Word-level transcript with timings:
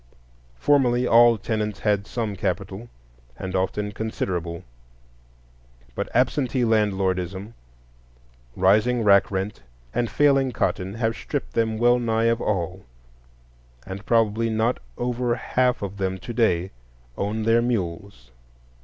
Formerly 0.55 1.05
all 1.05 1.37
tenants 1.37 1.81
had 1.81 2.07
some 2.07 2.35
capital, 2.35 2.89
and 3.37 3.55
often 3.55 3.91
considerable; 3.91 4.63
but 5.93 6.09
absentee 6.15 6.63
landlordism, 6.65 7.53
rising 8.55 9.03
rack 9.03 9.29
rent, 9.29 9.61
and 9.93 10.09
failing 10.09 10.51
cotton 10.53 10.95
have 10.95 11.15
stripped 11.15 11.53
them 11.53 11.77
well 11.77 11.99
nigh 11.99 12.23
of 12.33 12.41
all, 12.41 12.83
and 13.85 14.03
probably 14.07 14.49
not 14.49 14.79
over 14.97 15.35
half 15.35 15.83
of 15.83 15.97
them 15.97 16.17
to 16.17 16.33
day 16.33 16.71
own 17.15 17.43
their 17.43 17.61
mules. 17.61 18.31